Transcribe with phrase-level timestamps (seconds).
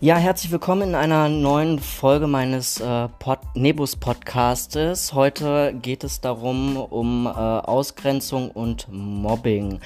[0.00, 5.12] Ja, herzlich willkommen in einer neuen Folge meines äh, Pod Nebus Podcastes.
[5.12, 9.80] Heute geht es darum um äh, Ausgrenzung und Mobbing.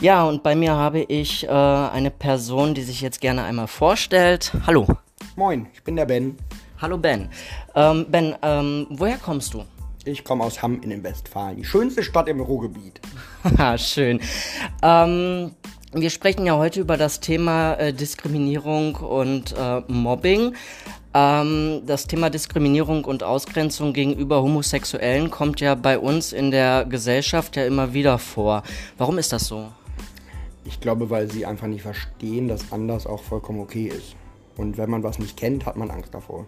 [0.00, 4.50] Ja, und bei mir habe ich äh, eine Person, die sich jetzt gerne einmal vorstellt.
[4.66, 4.88] Hallo.
[5.36, 6.36] Moin, ich bin der Ben.
[6.80, 7.28] Hallo Ben.
[7.76, 9.62] Ähm, ben, ähm, woher kommst du?
[10.04, 13.00] Ich komme aus Hamm in den Westfalen, die schönste Stadt im Ruhrgebiet.
[13.44, 14.20] Haha, schön.
[14.82, 15.52] Ähm,
[15.92, 20.54] wir sprechen ja heute über das Thema äh, Diskriminierung und äh, Mobbing.
[21.14, 27.56] Ähm, das Thema Diskriminierung und Ausgrenzung gegenüber Homosexuellen kommt ja bei uns in der Gesellschaft
[27.56, 28.62] ja immer wieder vor.
[28.98, 29.68] Warum ist das so?
[30.64, 34.14] Ich glaube, weil sie einfach nicht verstehen, dass anders auch vollkommen okay ist.
[34.56, 36.46] Und wenn man was nicht kennt, hat man Angst davor.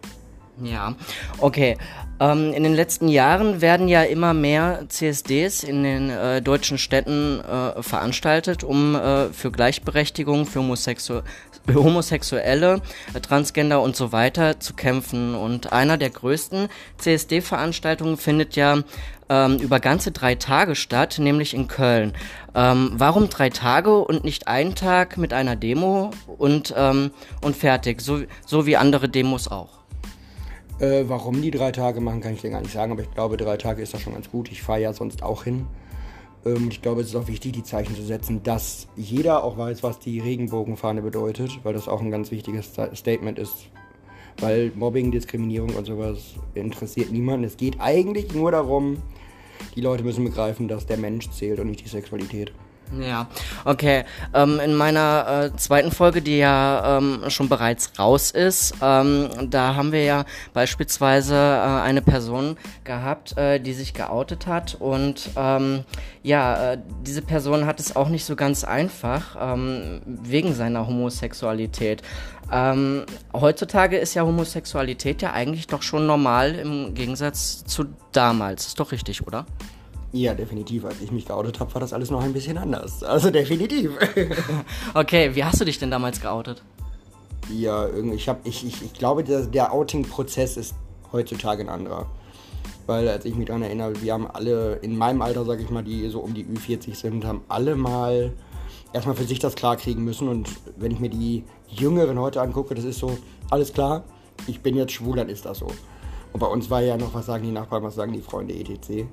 [0.63, 0.95] Ja,
[1.39, 1.77] okay.
[2.21, 7.41] Ähm, in den letzten Jahren werden ja immer mehr CSDs in den äh, deutschen Städten
[7.41, 11.23] äh, veranstaltet, um äh, für Gleichberechtigung, für Homosexu
[11.75, 12.83] Homosexuelle,
[13.15, 15.35] äh, Transgender und so weiter zu kämpfen.
[15.35, 18.83] Und einer der größten CSD-Veranstaltungen findet ja
[19.31, 22.13] ähm, über ganze drei Tage statt, nämlich in Köln.
[22.55, 28.03] Ähm, warum drei Tage und nicht einen Tag mit einer Demo und, ähm, und fertig,
[28.03, 29.80] so, so wie andere Demos auch?
[30.81, 33.37] Äh, warum die drei Tage machen, kann ich dir gar nicht sagen, aber ich glaube,
[33.37, 34.51] drei Tage ist das schon ganz gut.
[34.51, 35.67] Ich fahre ja sonst auch hin.
[36.47, 39.83] Ähm, ich glaube, es ist auch wichtig, die Zeichen zu setzen, dass jeder auch weiß,
[39.83, 43.69] was die Regenbogenfahne bedeutet, weil das auch ein ganz wichtiges Statement ist.
[44.39, 47.45] Weil Mobbing, Diskriminierung und sowas interessiert niemanden.
[47.45, 49.03] Es geht eigentlich nur darum,
[49.77, 52.53] die Leute müssen begreifen, dass der Mensch zählt und nicht die Sexualität.
[52.99, 53.29] Ja,
[53.65, 54.05] okay.
[54.35, 59.77] Ähm, in meiner äh, zweiten Folge, die ja ähm, schon bereits raus ist, ähm, da
[59.77, 60.25] haben wir ja
[60.55, 65.85] beispielsweise äh, eine Person gehabt, äh, die sich geoutet hat und ähm,
[66.25, 72.03] ja, äh, diese Person hat es auch nicht so ganz einfach ähm, wegen seiner Homosexualität.
[72.53, 78.67] Ähm, heutzutage ist ja Homosexualität ja eigentlich doch schon normal im Gegensatz zu damals.
[78.67, 79.47] Ist doch richtig, oder?
[80.13, 80.85] Ja, definitiv.
[80.85, 83.03] Als ich mich geoutet habe, war das alles noch ein bisschen anders.
[83.05, 83.93] Also definitiv.
[84.95, 86.63] okay, wie hast du dich denn damals geoutet?
[87.49, 90.75] Ja, irgendwie, ich, hab, ich, ich, ich glaube, der, der Outing-Prozess ist
[91.13, 92.07] heutzutage ein anderer.
[92.87, 95.85] Weil, als ich mich daran erinnere, wir haben alle, in meinem Alter, sag ich mal,
[95.85, 98.33] die so um die Ü40 sind, haben alle mal
[98.93, 100.27] erstmal für sich das klar kriegen müssen.
[100.27, 103.17] Und wenn ich mir die Jüngeren heute angucke, das ist so,
[103.49, 104.03] alles klar,
[104.49, 105.69] ich bin jetzt schwul, dann ist das so.
[106.33, 109.07] Und bei uns war ja noch, was sagen die Nachbarn, was sagen die Freunde, etc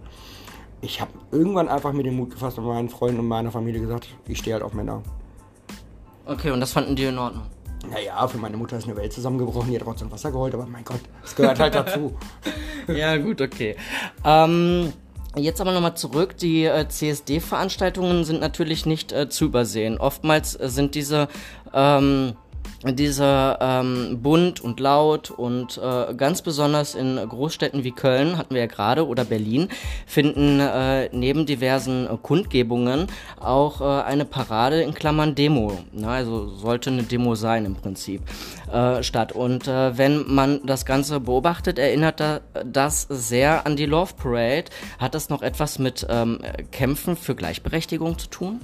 [0.82, 4.08] ich habe irgendwann einfach mir den Mut gefasst und meinen Freunden und meiner Familie gesagt,
[4.28, 5.02] ich stehe halt auf Männer.
[6.26, 7.44] Okay, und das fanden die in Ordnung?
[7.90, 10.84] Naja, für meine Mutter ist eine Welt zusammengebrochen, die hat trotzdem Wasser geholt, aber mein
[10.84, 12.16] Gott, das gehört halt dazu.
[12.88, 13.76] ja, gut, okay.
[14.26, 14.92] Ähm,
[15.36, 16.36] jetzt aber nochmal zurück.
[16.38, 19.98] Die äh, CSD-Veranstaltungen sind natürlich nicht äh, zu übersehen.
[20.00, 21.30] Oftmals äh, sind diese
[21.74, 22.36] ähm,
[22.94, 28.62] diese ähm, bunt und laut und äh, ganz besonders in Großstädten wie Köln hatten wir
[28.62, 29.70] ja gerade oder Berlin
[30.06, 33.08] finden äh, neben diversen äh, Kundgebungen
[33.40, 38.22] auch äh, eine Parade in Klammern Demo, ne, also sollte eine Demo sein im Prinzip
[38.72, 43.86] äh, statt und äh, wenn man das Ganze beobachtet, erinnert da, das sehr an die
[43.86, 44.66] Love Parade.
[45.00, 46.40] Hat das noch etwas mit ähm,
[46.72, 48.62] Kämpfen für Gleichberechtigung zu tun?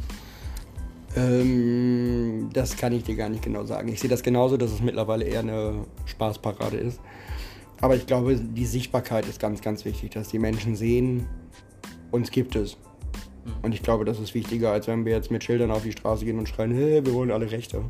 [1.16, 3.88] Ähm, das kann ich dir gar nicht genau sagen.
[3.90, 7.00] Ich sehe das genauso, dass es mittlerweile eher eine Spaßparade ist.
[7.82, 11.28] Aber ich glaube, die Sichtbarkeit ist ganz, ganz wichtig, dass die Menschen sehen,
[12.12, 12.78] uns gibt es.
[13.46, 13.52] Mhm.
[13.62, 16.26] Und ich glaube, das ist wichtiger, als wenn wir jetzt mit Schildern auf die Straße
[16.26, 17.84] gehen und schreien, hey, wir wollen alle Rechte.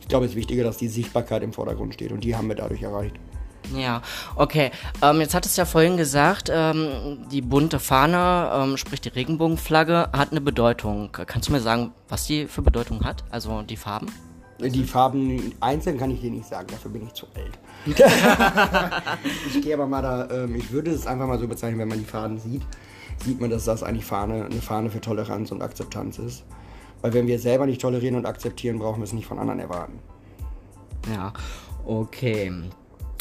[0.00, 2.56] Ich glaube, es ist wichtiger, dass die Sichtbarkeit im Vordergrund steht und die haben wir
[2.56, 3.14] dadurch erreicht.
[3.74, 4.02] Ja,
[4.36, 4.70] okay.
[5.02, 10.08] Ähm, jetzt hattest du ja vorhin gesagt, ähm, die bunte Fahne, ähm, sprich die Regenbogenflagge,
[10.12, 11.10] hat eine Bedeutung.
[11.12, 13.24] Kannst du mir sagen, was die für Bedeutung hat?
[13.30, 14.06] Also die Farben?
[14.58, 17.58] Die Farben einzeln kann ich dir nicht sagen, dafür bin ich zu alt.
[19.48, 21.98] ich gehe aber mal da, ähm, ich würde es einfach mal so bezeichnen, wenn man
[21.98, 22.62] die Fahnen sieht,
[23.24, 26.44] sieht man, dass das eigentlich Fahne, eine Fahne für Toleranz und Akzeptanz ist.
[27.00, 29.60] Weil wenn wir es selber nicht tolerieren und akzeptieren, brauchen wir es nicht von anderen
[29.60, 29.98] erwarten.
[31.10, 31.32] Ja,
[31.86, 32.52] okay.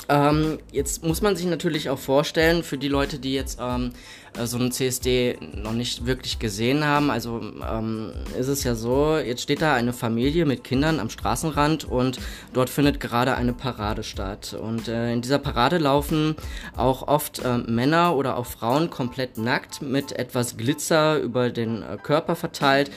[0.10, 3.92] Ähm, jetzt muss man sich natürlich auch vorstellen, für die Leute, die jetzt ähm,
[4.36, 9.18] äh, so einen CSD noch nicht wirklich gesehen haben, also ähm, ist es ja so,
[9.18, 12.20] jetzt steht da eine Familie mit Kindern am Straßenrand und
[12.54, 14.58] dort findet gerade eine Parade statt.
[14.60, 16.36] Und äh, in dieser Parade laufen
[16.76, 21.98] auch oft äh, Männer oder auch Frauen komplett nackt mit etwas Glitzer über den äh,
[22.02, 22.90] Körper verteilt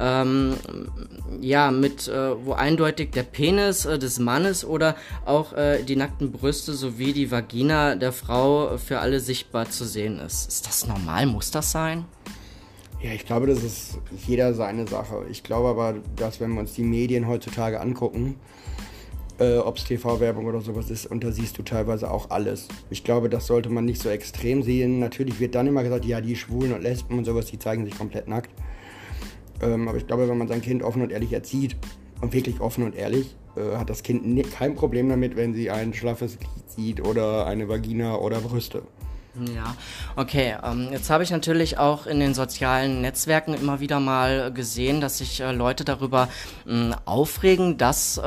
[0.00, 0.56] ähm,
[1.40, 6.32] ja, mit, äh, wo eindeutig der Penis äh, des Mannes oder auch äh, die nackten
[6.32, 10.48] Brüste sowie die Vagina der Frau für alle sichtbar zu sehen ist.
[10.48, 11.26] Ist das normal?
[11.26, 12.06] Muss das sein?
[13.02, 15.24] Ja, ich glaube, das ist jeder seine Sache.
[15.30, 18.36] Ich glaube aber, dass wenn wir uns die Medien heutzutage angucken,
[19.38, 21.06] äh, ob es TV-Werbung oder sowas ist.
[21.06, 22.68] Und da siehst du teilweise auch alles.
[22.90, 24.98] Ich glaube, das sollte man nicht so extrem sehen.
[24.98, 27.96] Natürlich wird dann immer gesagt, ja, die Schwulen und Lesben und sowas, die zeigen sich
[27.96, 28.50] komplett nackt.
[29.62, 31.76] Ähm, aber ich glaube, wenn man sein Kind offen und ehrlich erzieht,
[32.20, 35.94] und wirklich offen und ehrlich, äh, hat das Kind kein Problem damit, wenn sie ein
[35.94, 38.82] schlaffes Glied sieht oder eine Vagina oder Brüste.
[39.54, 39.76] Ja,
[40.16, 40.56] okay.
[40.64, 45.18] Ähm, jetzt habe ich natürlich auch in den sozialen Netzwerken immer wieder mal gesehen, dass
[45.18, 46.28] sich äh, Leute darüber
[46.64, 48.22] mh, aufregen, dass äh,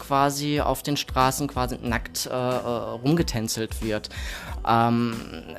[0.00, 4.08] quasi auf den Straßen quasi nackt äh, rumgetänzelt wird.
[4.66, 5.14] Ähm,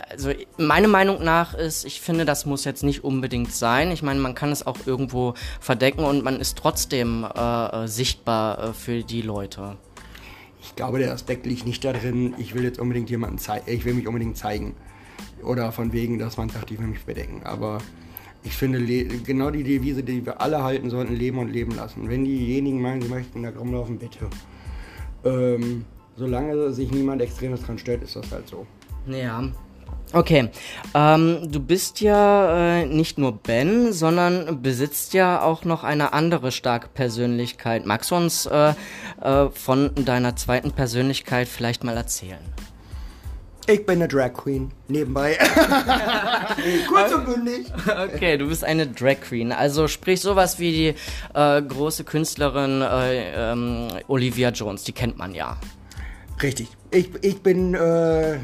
[0.10, 3.90] also meine Meinung nach ist, ich finde, das muss jetzt nicht unbedingt sein.
[3.90, 7.26] Ich meine, man kann es auch irgendwo verdecken und man ist trotzdem
[7.86, 9.78] sichtbar für die Leute.
[10.64, 13.94] Ich glaube, der Aspekt liegt nicht darin, ich will jetzt unbedingt jemanden zeigen, ich will
[13.94, 14.76] mich unbedingt zeigen.
[15.44, 17.42] Oder von wegen, dass man sagt, ich will mich bedecken.
[17.44, 17.80] Aber
[18.44, 18.80] ich finde
[19.20, 22.10] genau die Devise, die wir alle halten sollten, leben und leben lassen.
[22.10, 24.30] Wenn diejenigen meinen, sie möchten da rumlaufen, bitte.
[25.26, 25.84] Ähm,
[26.16, 28.66] solange sich niemand Extremes dran stört, ist das halt so.
[29.06, 29.44] Ja,
[30.14, 30.50] Okay,
[30.94, 36.52] ähm, du bist ja äh, nicht nur Ben, sondern besitzt ja auch noch eine andere
[36.52, 37.86] starke Persönlichkeit.
[37.86, 38.74] Magst du uns äh,
[39.22, 42.40] äh, von deiner zweiten Persönlichkeit vielleicht mal erzählen?
[43.66, 45.38] Ich bin eine Drag Queen, nebenbei.
[46.90, 47.72] Kurz und bündig.
[47.88, 49.54] Okay, du bist eine Drag Queen.
[49.54, 50.96] Also sprich sowas wie die
[51.34, 55.58] äh, große Künstlerin äh, ähm, Olivia Jones, die kennt man ja.
[56.42, 56.68] Richtig.
[56.92, 58.40] Ich, ich bin äh,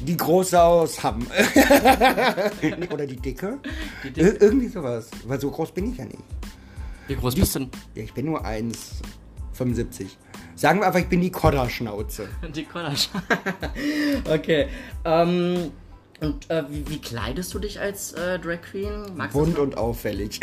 [0.00, 1.26] die große aus Hamm.
[2.92, 3.58] Oder die dicke.
[4.04, 4.28] Die dicke.
[4.28, 5.10] Ir irgendwie sowas.
[5.26, 6.18] Weil so groß bin ich ja nicht.
[7.06, 7.70] Wie groß die, bist du denn?
[7.94, 10.06] Ja, ich bin nur 1,75.
[10.54, 12.28] Sagen wir einfach, ich bin die Kodderschnauze.
[12.54, 13.26] Die Kodderschnauze.
[14.30, 14.68] okay.
[15.04, 15.72] Ähm,
[16.20, 19.06] und äh, wie, wie, kleidest du dich als äh, Drag Queen?
[19.16, 20.38] Magst Bunt und auffällig.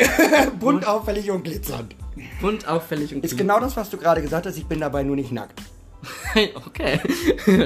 [0.58, 1.94] Bunt, auffällig und glitzernd.
[2.40, 3.32] Bunt, auffällig und glitzernd.
[3.32, 4.56] Ist genau das, was du gerade gesagt hast.
[4.56, 5.62] Ich bin dabei nur nicht nackt.
[6.66, 7.00] okay.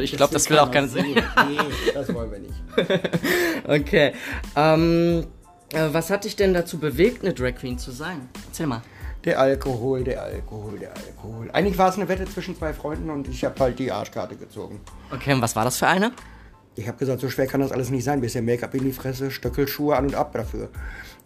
[0.03, 1.15] Ich glaube, das will auch keiner sehen.
[1.15, 2.55] Nee, das wollen wir nicht.
[3.69, 4.13] okay.
[4.57, 5.27] Ähm,
[5.73, 8.29] äh, was hat dich denn dazu bewegt, eine Drag Queen zu sein?
[8.49, 8.83] Erzähl mal.
[9.25, 11.51] Der Alkohol, der Alkohol, der Alkohol.
[11.53, 14.81] Eigentlich war es eine Wette zwischen zwei Freunden und ich habe halt die Arschkarte gezogen.
[15.13, 16.13] Okay, und was war das für eine?
[16.75, 18.21] Ich habe gesagt, so schwer kann das alles nicht sein.
[18.21, 20.71] Bisschen Make-up in die Fresse, Stöckelschuhe an und ab dafür.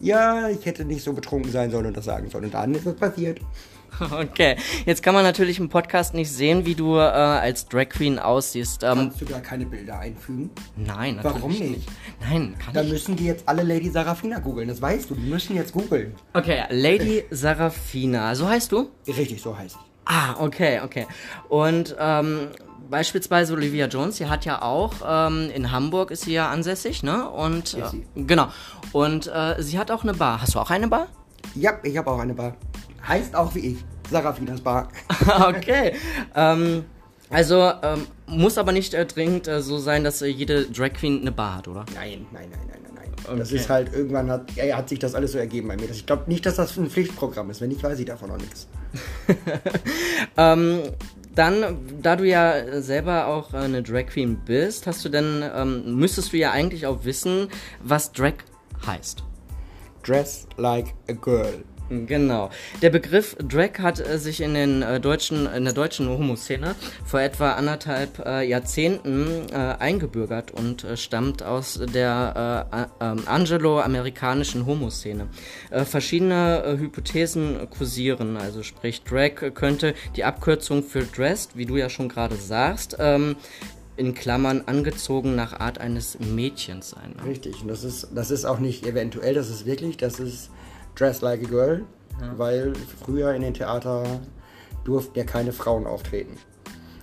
[0.01, 2.45] Ja, ich hätte nicht so betrunken sein sollen und das sagen sollen.
[2.45, 3.41] Und dann ist es passiert.
[4.11, 8.19] Okay, jetzt kann man natürlich im Podcast nicht sehen, wie du äh, als Drag Queen
[8.19, 8.83] aussiehst.
[8.83, 10.51] Ähm, Kannst du da keine Bilder einfügen?
[10.77, 11.71] Nein, natürlich Warum nicht?
[11.71, 11.89] nicht.
[12.21, 12.93] Nein, kann Dann ich.
[12.93, 15.15] müssen die jetzt alle Lady Sarafina googeln, das weißt du.
[15.15, 16.15] Die müssen jetzt googeln.
[16.35, 18.91] Okay, Lady Sarafina, so heißt du?
[19.07, 19.91] Richtig, so heißt ich.
[20.05, 21.07] Ah, okay, okay.
[21.49, 22.49] Und ähm,
[22.89, 27.29] beispielsweise Olivia Jones, sie hat ja auch ähm, in Hamburg ist sie ja ansässig, ne?
[27.29, 27.83] Und äh,
[28.15, 28.49] genau.
[28.93, 30.43] Und äh, sie hat auch eine Bar.
[30.43, 31.09] Hast du auch eine Bar?
[31.55, 32.55] Ja, ich habe auch eine Bar.
[33.07, 33.85] Heißt auch wie ich.
[34.11, 34.89] Sarafinas Bar.
[35.49, 35.95] okay.
[36.35, 36.85] ähm,
[37.31, 41.21] also ähm, muss aber nicht äh, dringend äh, so sein, dass äh, jede Drag Queen
[41.21, 41.85] eine Bar hat, oder?
[41.95, 43.13] Nein, nein, nein, nein, nein, nein.
[43.25, 43.39] Okay.
[43.39, 45.91] Das ist halt irgendwann hat, ja, hat sich das alles so ergeben bei mir.
[45.91, 47.61] Ich glaube nicht, dass das ein Pflichtprogramm ist.
[47.61, 48.69] Wenn nicht, weiß ich davon noch nichts.
[50.37, 50.83] ähm,
[51.35, 56.33] dann, da du ja selber auch eine Drag Queen bist, hast du denn, ähm, müsstest
[56.33, 57.49] du ja eigentlich auch wissen,
[57.83, 58.35] was Drag
[58.87, 59.23] heißt.
[60.03, 61.65] Dress like a girl.
[61.89, 62.51] Genau.
[62.83, 66.75] Der Begriff Drag hat äh, sich in, den, äh, deutschen, in der deutschen Homoszene
[67.05, 74.67] vor etwa anderthalb äh, Jahrzehnten äh, eingebürgert und äh, stammt aus der äh, ähm, angelo-amerikanischen
[74.67, 75.29] Homoszene.
[75.85, 82.09] verschiedene Hypothesen kursieren, also sprich Drag könnte die Abkürzung für Dressed, wie du ja schon
[82.09, 83.37] gerade sagst, ähm,
[83.97, 87.15] in Klammern angezogen nach Art eines Mädchens sein.
[87.17, 87.31] Ne?
[87.31, 90.51] Richtig, und das ist, das ist auch nicht eventuell, das ist wirklich, das ist
[90.97, 91.85] Dress Like a Girl,
[92.21, 92.39] ja.
[92.39, 92.73] weil
[93.05, 94.05] früher in den Theater
[94.85, 96.37] durften ja keine Frauen auftreten.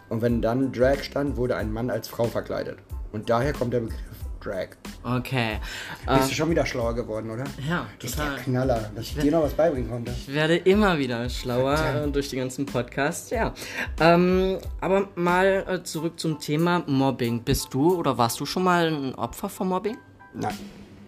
[0.09, 2.77] Und wenn dann Drag stand, wurde ein Mann als Frau verkleidet.
[3.11, 3.99] Und daher kommt der Begriff
[4.43, 4.69] Drag.
[5.03, 5.59] Okay.
[6.05, 7.45] Bist uh, du schon wieder schlauer geworden, oder?
[7.67, 8.27] Ja, das total.
[8.27, 10.11] ist der Knaller, dass ich, ich dir noch was beibringen konnte.
[10.11, 13.53] Ich werde immer wieder schlauer äh, durch die ganzen Podcasts, ja.
[13.99, 17.43] Ähm, aber mal äh, zurück zum Thema Mobbing.
[17.43, 19.97] Bist du oder warst du schon mal ein Opfer von Mobbing?
[20.33, 20.57] Nein.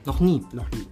[0.05, 0.41] Noch nie?
[0.53, 0.87] Noch nie.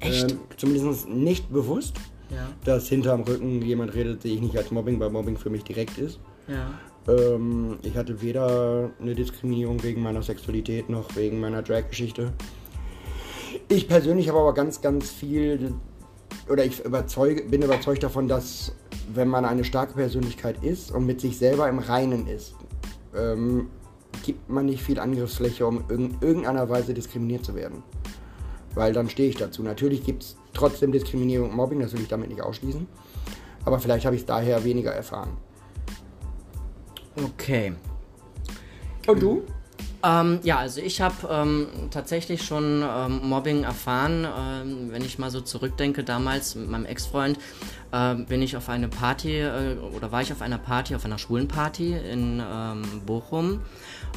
[0.00, 0.32] Echt?
[0.32, 1.96] Ähm, zumindest nicht bewusst.
[2.30, 2.46] Ja.
[2.64, 5.96] Dass hinterm Rücken jemand redet, sehe ich nicht als Mobbing, weil Mobbing für mich direkt
[5.98, 6.20] ist.
[6.46, 6.78] Ja.
[7.08, 12.32] Ähm, ich hatte weder eine Diskriminierung wegen meiner Sexualität noch wegen meiner Drag-Geschichte.
[13.68, 15.72] Ich persönlich habe aber ganz, ganz viel,
[16.50, 18.74] oder ich überzeuge, bin überzeugt davon, dass
[19.14, 22.54] wenn man eine starke Persönlichkeit ist und mit sich selber im Reinen ist,
[23.16, 23.68] ähm,
[24.22, 27.82] gibt man nicht viel Angriffsfläche, um in irgendeiner Weise diskriminiert zu werden
[28.78, 29.62] weil dann stehe ich dazu.
[29.62, 32.86] Natürlich gibt es trotzdem Diskriminierung und Mobbing, das will ich damit nicht ausschließen.
[33.64, 35.36] Aber vielleicht habe ich es daher weniger erfahren.
[37.22, 37.74] Okay.
[39.08, 39.42] Und du?
[40.02, 44.24] Ähm, ja, also ich habe ähm, tatsächlich schon ähm, Mobbing erfahren.
[44.24, 47.38] Ähm, wenn ich mal so zurückdenke, damals mit meinem Ex-Freund
[47.90, 51.18] äh, bin ich auf eine Party äh, oder war ich auf einer Party, auf einer
[51.18, 53.60] schwulen Party in ähm, Bochum.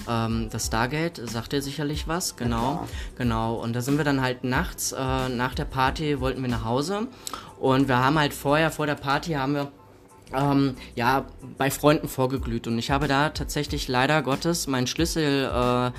[0.07, 2.87] Ähm, das Stargate, sagt dir sicherlich was, genau.
[3.17, 3.55] Genau.
[3.55, 7.07] Und da sind wir dann halt nachts, äh, nach der Party wollten wir nach Hause.
[7.59, 9.71] Und wir haben halt vorher, vor der Party haben wir
[10.35, 11.25] ähm, ja,
[11.57, 12.67] bei Freunden vorgeglüht.
[12.67, 15.91] Und ich habe da tatsächlich leider Gottes meinen Schlüssel äh,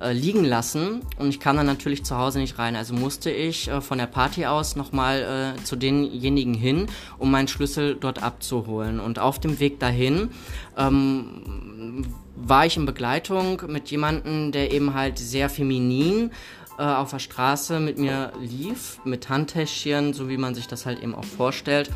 [0.00, 2.74] äh, liegen lassen und ich kam dann natürlich zu Hause nicht rein.
[2.76, 6.88] Also musste ich äh, von der Party aus nochmal äh, zu denjenigen hin,
[7.18, 8.98] um meinen Schlüssel dort abzuholen.
[8.98, 10.30] Und auf dem Weg dahin
[10.76, 12.04] ähm,
[12.34, 16.32] war ich in Begleitung mit jemandem, der eben halt sehr feminin
[16.76, 21.02] äh, auf der Straße mit mir lief, mit Handtäschchen, so wie man sich das halt
[21.02, 21.88] eben auch vorstellt.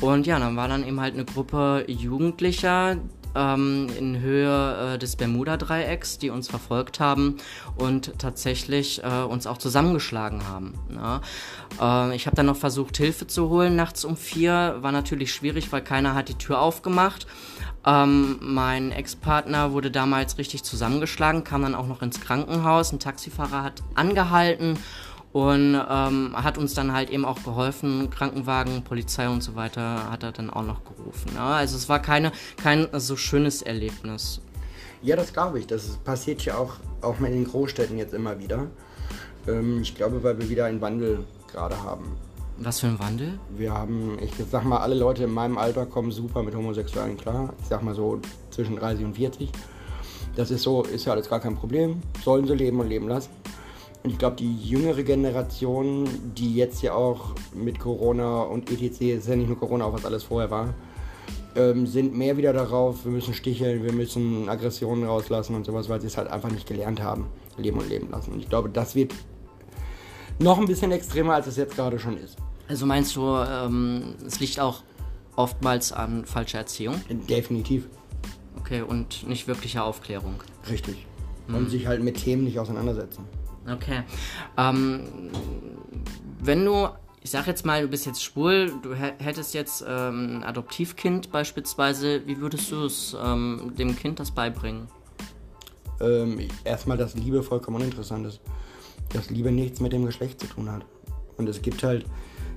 [0.00, 2.96] Und ja, dann war dann eben halt eine Gruppe Jugendlicher
[3.34, 7.36] ähm, in Höhe äh, des Bermuda-Dreiecks, die uns verfolgt haben
[7.76, 10.74] und tatsächlich äh, uns auch zusammengeschlagen haben.
[10.88, 11.20] Ne?
[11.80, 14.78] Äh, ich habe dann noch versucht, Hilfe zu holen nachts um vier.
[14.80, 17.26] War natürlich schwierig, weil keiner hat die Tür aufgemacht.
[17.86, 22.92] Ähm, mein Ex-Partner wurde damals richtig zusammengeschlagen, kam dann auch noch ins Krankenhaus.
[22.92, 24.78] Ein Taxifahrer hat angehalten
[25.32, 30.22] und ähm, hat uns dann halt eben auch geholfen, Krankenwagen, Polizei und so weiter hat
[30.22, 31.32] er dann auch noch gerufen.
[31.34, 31.56] Ja?
[31.56, 34.40] Also es war keine, kein so schönes Erlebnis.
[35.02, 35.66] Ja, das glaube ich.
[35.66, 38.66] Das passiert ja auch, auch in den Großstädten jetzt immer wieder.
[39.46, 42.16] Ähm, ich glaube, weil wir wieder einen Wandel gerade haben.
[42.60, 43.38] Was für ein Wandel?
[43.56, 47.54] Wir haben, ich sag mal, alle Leute in meinem Alter kommen super mit Homosexuellen klar.
[47.62, 48.20] Ich sag mal so
[48.50, 49.50] zwischen 30 und 40.
[50.34, 52.02] Das ist so, ist ja alles gar kein Problem.
[52.24, 53.30] Sollen sie leben und leben lassen.
[54.02, 59.28] Und ich glaube, die jüngere Generation, die jetzt ja auch mit Corona und etc., ist
[59.28, 60.74] ja nicht nur Corona, auch was alles vorher war,
[61.56, 66.00] ähm, sind mehr wieder darauf, wir müssen sticheln, wir müssen Aggressionen rauslassen und sowas, weil
[66.00, 67.26] sie es halt einfach nicht gelernt haben,
[67.56, 68.32] leben und leben lassen.
[68.32, 69.14] Und ich glaube, das wird
[70.38, 72.36] noch ein bisschen extremer, als es jetzt gerade schon ist.
[72.68, 74.82] Also meinst du, ähm, es liegt auch
[75.34, 76.96] oftmals an falscher Erziehung?
[77.28, 77.88] Definitiv.
[78.60, 80.34] Okay, und nicht wirklicher Aufklärung.
[80.68, 81.06] Richtig.
[81.48, 83.24] Und sich halt mit Themen nicht auseinandersetzen.
[83.70, 84.02] Okay.
[84.56, 85.30] Ähm,
[86.40, 86.88] wenn du,
[87.22, 92.26] ich sag jetzt mal, du bist jetzt schwul, du hättest jetzt ähm, ein Adoptivkind beispielsweise,
[92.26, 94.88] wie würdest du es ähm, dem Kind das beibringen?
[96.00, 98.40] Ähm, erstmal, dass Liebe vollkommen uninteressant ist.
[99.12, 100.84] Dass Liebe nichts mit dem Geschlecht zu tun hat.
[101.36, 102.04] Und es gibt halt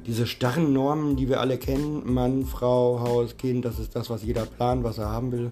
[0.05, 4.23] diese starren Normen, die wir alle kennen: Mann, Frau, Haus, Kind, das ist das, was
[4.23, 5.51] jeder plant, was er haben will.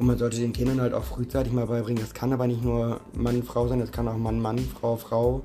[0.00, 3.00] Und man sollte den Kindern halt auch frühzeitig mal beibringen, das kann aber nicht nur
[3.12, 5.42] Mann, Frau sein, das kann auch Mann, Mann, Frau, Frau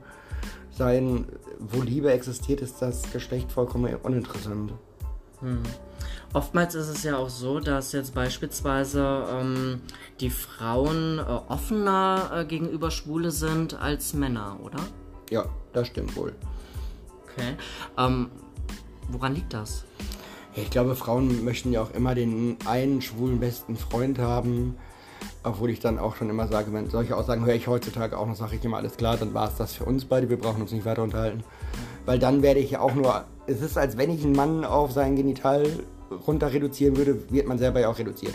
[0.72, 1.26] sein.
[1.60, 4.72] Wo Liebe existiert, ist das Geschlecht vollkommen uninteressant.
[5.42, 5.62] Hm.
[6.32, 9.82] Oftmals ist es ja auch so, dass jetzt beispielsweise ähm,
[10.22, 14.80] die Frauen äh, offener äh, gegenüber Schwule sind als Männer, oder?
[15.32, 16.34] Ja, das stimmt wohl.
[17.26, 17.56] Okay.
[17.98, 18.30] Ähm,
[19.10, 19.84] woran liegt das?
[20.58, 24.78] Ich glaube, Frauen möchten ja auch immer den einen schwulen besten Freund haben.
[25.44, 28.36] Obwohl ich dann auch schon immer sage, wenn solche Aussagen höre ich heutzutage auch noch,
[28.36, 30.72] sage ich immer, alles klar, dann war es das für uns beide, wir brauchen uns
[30.72, 31.44] nicht weiter unterhalten.
[32.06, 34.92] Weil dann werde ich ja auch nur, es ist, als wenn ich einen Mann auf
[34.92, 35.66] sein Genital
[36.26, 38.34] runter reduzieren würde, wird man selber ja auch reduziert.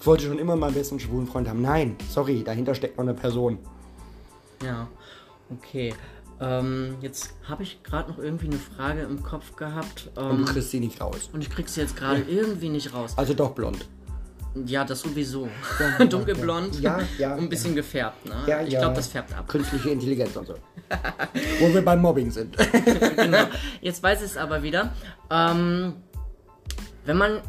[0.00, 1.62] Ich wollte schon immer meinen besten schwulen Freund haben.
[1.62, 3.58] Nein, sorry, dahinter steckt noch eine Person.
[4.64, 4.88] Ja,
[5.50, 5.92] okay.
[6.40, 10.10] Ähm, jetzt habe ich gerade noch irgendwie eine Frage im Kopf gehabt.
[10.16, 11.30] Ähm, Und du kriegst sie nicht raus.
[11.32, 13.14] und ich krieg sie jetzt gerade irgendwie nicht raus.
[13.16, 13.86] Also doch blond.
[14.66, 15.48] Ja, das sowieso.
[15.78, 18.24] Ja, Dunkelblond ja, ja, und ein bisschen gefärbt.
[18.26, 18.34] Ne?
[18.46, 18.80] Ja, ich ja.
[18.80, 19.48] glaube, das färbt ab.
[19.48, 20.54] Künstliche Intelligenz und so.
[21.60, 22.56] Wo wir beim Mobbing sind.
[23.16, 23.44] genau.
[23.80, 24.92] Jetzt weiß ich es aber wieder.
[25.30, 25.94] Ähm,
[27.04, 27.40] wenn man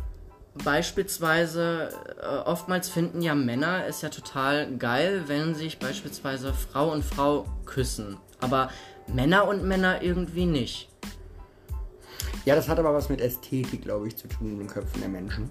[0.64, 1.90] beispielsweise,
[2.22, 7.46] äh, oftmals finden ja Männer es ja total geil, wenn sich beispielsweise Frau und Frau
[7.66, 8.18] küssen.
[8.40, 8.70] Aber
[9.14, 10.90] Männer und Männer irgendwie nicht.
[12.46, 15.10] Ja, das hat aber was mit Ästhetik, glaube ich, zu tun in den Köpfen der
[15.10, 15.50] Menschen.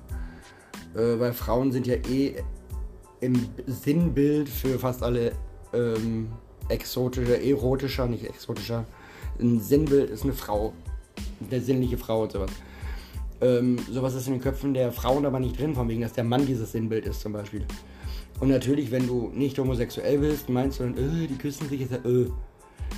[0.95, 2.43] Äh, weil Frauen sind ja eh
[3.21, 5.33] im Sinnbild für fast alle
[5.73, 6.29] ähm,
[6.69, 8.85] exotische, erotischer, nicht exotischer.
[9.41, 10.73] Ein Sinnbild ist eine Frau.
[11.41, 12.51] Der sinnliche Frau und sowas.
[13.41, 16.25] Ähm, sowas ist in den Köpfen der Frauen aber nicht drin, von wegen, dass der
[16.25, 17.65] Mann dieses Sinnbild ist zum Beispiel.
[18.41, 21.93] Und natürlich, wenn du nicht homosexuell bist, meinst du dann, äh, die küssen sich, ist
[21.93, 22.31] ja, äh.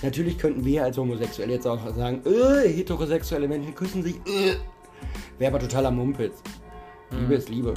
[0.03, 4.57] Natürlich könnten wir als Homosexuelle jetzt auch sagen, äh, heterosexuelle Menschen küssen sich, äh.
[5.39, 6.43] Wäre aber totaler Mumpitz.
[7.11, 7.75] Liebe ist Liebe.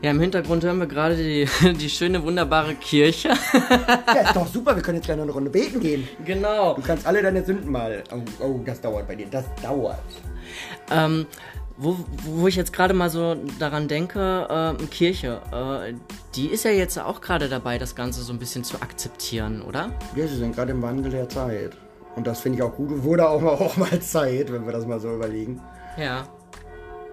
[0.00, 3.30] Ja, im Hintergrund hören wir gerade die, die schöne, wunderbare Kirche.
[4.06, 6.08] Ja, ist doch super, wir können jetzt gleich noch eine Runde beten gehen.
[6.24, 6.74] genau.
[6.74, 8.02] Du kannst alle deine Sünden mal.
[8.12, 9.26] Oh, oh das dauert bei dir.
[9.30, 9.98] Das dauert.
[10.90, 11.26] Ähm,
[11.78, 15.94] wo, wo ich jetzt gerade mal so daran denke, äh, Kirche, äh,
[16.34, 19.92] die ist ja jetzt auch gerade dabei, das Ganze so ein bisschen zu akzeptieren, oder?
[20.16, 21.76] Ja, sie sind gerade im Wandel der Zeit.
[22.16, 23.04] Und das finde ich auch gut.
[23.04, 25.60] Wurde auch mal, auch mal Zeit, wenn wir das mal so überlegen.
[25.96, 26.26] Ja.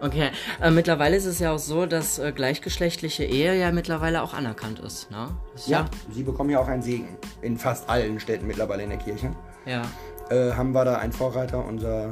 [0.01, 0.29] Okay,
[0.61, 4.79] äh, mittlerweile ist es ja auch so, dass äh, gleichgeschlechtliche Ehe ja mittlerweile auch anerkannt
[4.79, 5.29] ist, ne?
[5.55, 7.17] Ist Ja, sie bekommen ja auch einen Segen.
[7.41, 9.31] In fast allen Städten mittlerweile in der Kirche.
[9.65, 9.83] Ja.
[10.29, 11.63] Äh, haben wir da einen Vorreiter.
[11.63, 12.11] Unser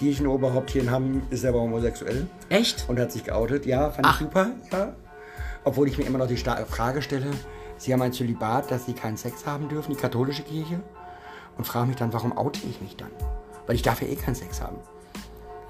[0.00, 2.86] Kirchenoberhaupt hier in Hamm ist selber homosexuell Echt?
[2.88, 3.66] und hat sich geoutet.
[3.66, 4.14] Ja, fand Ach.
[4.20, 4.50] ich super.
[4.72, 4.94] Ja.
[5.62, 7.26] Obwohl ich mir immer noch die Frage stelle,
[7.76, 10.80] sie haben ein Zölibat, dass sie keinen Sex haben dürfen, die katholische Kirche.
[11.58, 13.10] Und frage mich dann, warum oute ich mich dann?
[13.66, 14.78] Weil ich darf ja eh keinen Sex haben.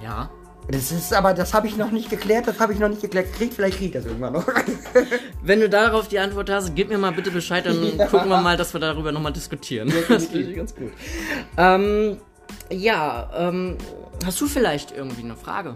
[0.01, 0.31] Ja.
[0.71, 3.33] Das ist aber, das habe ich noch nicht geklärt, das habe ich noch nicht geklärt.
[3.33, 4.47] Kriegt, vielleicht kriegt das irgendwann noch.
[5.43, 8.07] Wenn du darauf die Antwort hast, gib mir mal bitte Bescheid, dann Ja.
[8.07, 9.93] gucken wir mal, dass wir darüber nochmal diskutieren.
[10.09, 10.93] Das finde ich ganz gut.
[11.57, 12.19] Ähm,
[12.71, 13.77] ja, ähm,
[14.25, 15.75] hast du vielleicht irgendwie eine Frage?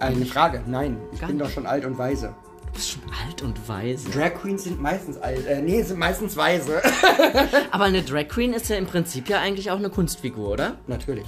[0.00, 0.98] Eine Frage, nein.
[1.12, 1.48] Ich Gar bin nicht.
[1.48, 2.34] doch schon alt und weise.
[2.66, 4.10] Du bist schon alt und weise.
[4.10, 6.82] Drag Queens sind meistens alt, äh, nee, sind meistens weise.
[7.70, 10.78] Aber eine Drag Queen ist ja im Prinzip ja eigentlich auch eine Kunstfigur, oder?
[10.88, 11.26] Natürlich.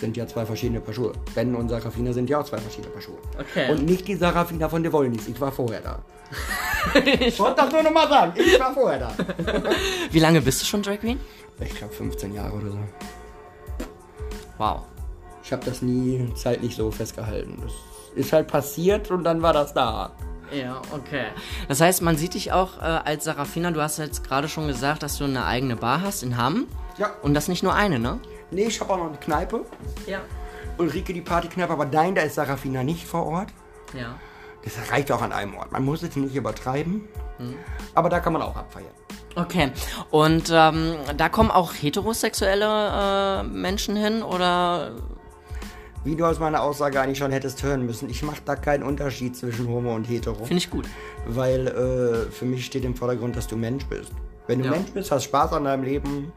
[0.00, 1.12] Sind ja zwei verschiedene Paar Schuhe.
[1.36, 3.18] Ben und Sarafina sind ja auch zwei verschiedene Paar Schuhe.
[3.38, 3.70] Okay.
[3.70, 5.28] Und nicht die Sarafina von De Wollnis.
[5.28, 6.02] Ich war vorher da.
[7.20, 8.32] ich wollte das nur nochmal sagen.
[8.34, 9.14] Ich war vorher da.
[10.10, 11.20] Wie lange bist du schon Drag Queen?
[11.60, 12.78] Ich glaube 15 Jahre oder so.
[14.62, 14.82] Wow.
[15.42, 17.60] Ich habe das nie zeitlich so festgehalten.
[17.60, 17.72] Das
[18.14, 20.12] ist halt passiert und dann war das da.
[20.52, 21.24] Ja, okay.
[21.66, 23.72] Das heißt, man sieht dich auch äh, als Sarafina.
[23.72, 26.68] Du hast jetzt gerade schon gesagt, dass du eine eigene Bar hast in Hamm.
[26.96, 27.10] Ja.
[27.22, 28.20] Und das nicht nur eine, ne?
[28.52, 29.64] Nee, ich habe auch noch eine Kneipe.
[30.06, 30.20] Ja.
[30.78, 33.48] Ulrike die Partykneipe, aber nein, da ist Sarafina nicht vor Ort.
[33.98, 34.14] Ja.
[34.62, 35.72] Das reicht auch an einem Ort.
[35.72, 37.08] Man muss es nicht übertreiben.
[37.96, 38.86] Aber da kann man auch abfeiern.
[39.34, 39.72] Okay.
[40.10, 44.92] Und ähm, da kommen auch heterosexuelle äh, Menschen hin oder
[46.04, 49.36] Wie du aus meiner Aussage eigentlich schon hättest hören müssen, ich mache da keinen Unterschied
[49.36, 50.44] zwischen Homo und Hetero.
[50.44, 50.86] finde ich gut.
[51.26, 54.12] Weil äh, für mich steht im Vordergrund, dass du Mensch bist.
[54.46, 54.72] Wenn du Ja.
[54.72, 56.32] Mensch bist, hast Spaß an deinem Leben,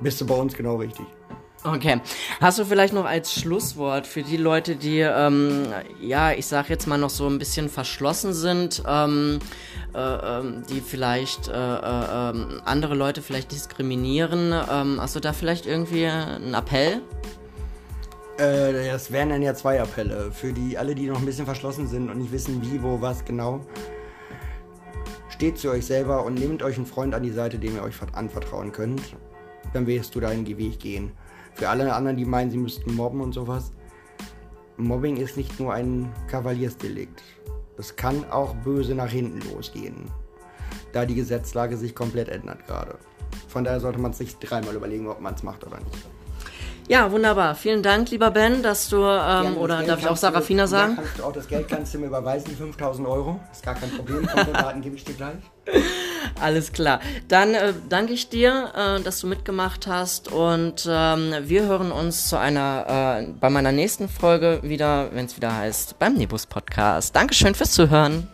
[0.00, 1.06] bist du bei uns genau richtig.
[1.66, 2.00] Okay.
[2.42, 5.62] Hast du vielleicht noch als Schlusswort für die Leute, die, ähm,
[5.98, 9.38] ja, ich sag jetzt mal noch so ein bisschen verschlossen sind, ähm,
[9.94, 15.32] äh, ähm, die vielleicht äh, äh, ähm, andere Leute vielleicht diskriminieren, ähm, hast du da
[15.32, 17.00] vielleicht irgendwie einen Appell?
[18.36, 20.32] Äh, das wären dann ja zwei Appelle.
[20.32, 23.24] Für die alle, die noch ein bisschen verschlossen sind und nicht wissen, wie, wo, was
[23.24, 23.64] genau.
[25.30, 27.94] Steht zu euch selber und nehmt euch einen Freund an die Seite, dem ihr euch
[27.94, 29.00] vert- anvertrauen könnt.
[29.72, 31.12] Dann wirst du deinen Weg gehen.
[31.54, 33.72] Für alle anderen, die meinen, sie müssten mobben und sowas.
[34.76, 37.22] Mobbing ist nicht nur ein Kavaliersdelikt.
[37.78, 40.10] Es kann auch böse nach hinten losgehen.
[40.92, 42.96] Da die Gesetzlage sich komplett ändert gerade.
[43.48, 46.06] Von daher sollte man sich dreimal überlegen, ob man es macht oder nicht.
[46.86, 47.54] Ja, wunderbar.
[47.54, 50.96] Vielen Dank, lieber Ben, dass du, ähm, Gerne, oder darf ich auch du- Sarafina sagen?
[50.96, 53.40] Ja, kannst du auch das Geld kannst du mir überweisen, die 5000 Euro.
[53.50, 54.26] Ist gar kein Problem.
[54.26, 55.36] Kontodaten gebe ich dir gleich.
[56.40, 57.00] Alles klar.
[57.28, 62.28] Dann äh, danke ich dir, äh, dass du mitgemacht hast und ähm, wir hören uns
[62.28, 67.14] zu einer äh, bei meiner nächsten Folge wieder, wenn es wieder heißt beim Nebus Podcast.
[67.14, 68.33] Dankeschön fürs Zuhören.